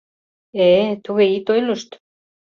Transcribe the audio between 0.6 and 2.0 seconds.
—Э-э, туге ит ойлышт.